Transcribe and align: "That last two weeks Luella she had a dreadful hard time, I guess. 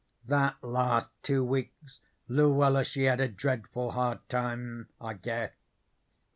"That 0.25 0.55
last 0.63 1.11
two 1.21 1.43
weeks 1.43 1.99
Luella 2.27 2.83
she 2.83 3.03
had 3.03 3.21
a 3.21 3.27
dreadful 3.27 3.91
hard 3.91 4.27
time, 4.29 4.89
I 4.99 5.13
guess. 5.13 5.51